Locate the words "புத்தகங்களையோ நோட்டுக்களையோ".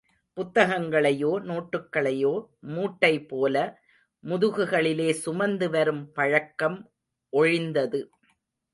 0.37-2.31